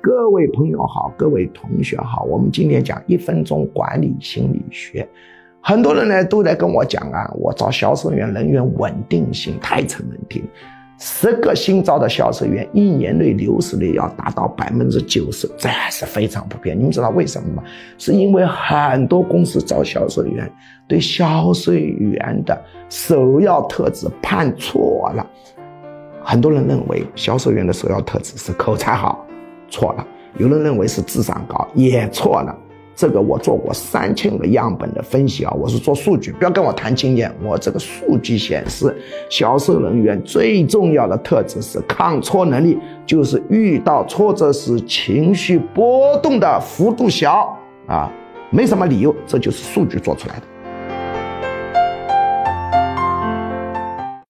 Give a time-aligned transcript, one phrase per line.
[0.00, 5.06] 各位朋友好，各位同学好，我们今天讲一分钟管理心理学。
[5.60, 10.44] 很多人呢都在跟我讲啊，我招销售员人员稳定性太成问题。
[11.00, 16.76] 十个新招的销售员，一年内流失率要达到百分之九十，这是非常普遍。
[16.76, 17.62] 你们知道为什么吗？
[17.98, 20.50] 是因为很多公司招销售员
[20.88, 25.26] 对销售员的首要特质判错了。
[26.22, 29.24] 很多人认为销售员的首要特质是口才好，
[29.68, 30.04] 错了；
[30.38, 32.56] 有人认为是智商高，也错了。
[32.94, 37.32] 这个我做过三千个样本的分析啊，我是做数据，不要跟我谈经验。
[37.44, 38.92] 我这个数据显示，
[39.30, 47.56] 销售人员最重要的特质是抗挫能力，就是遇到挫折时情绪波动的幅度小
[47.86, 48.10] 啊，
[48.50, 50.42] 没什么理由，这就是数据做出来的。